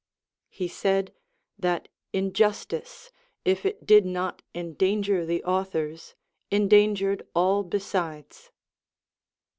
[0.49, 1.13] He said,
[1.59, 3.11] that injustice,
[3.45, 6.15] if it did not endanger the authors,
[6.49, 8.49] endangered all besides.